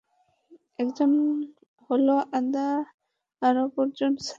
একজন 0.79 1.11
হলো 1.89 2.15
আদা 2.33 2.67
আর 3.41 3.55
অপর 3.57 3.87
জন 3.97 4.13
সালা। 4.19 4.29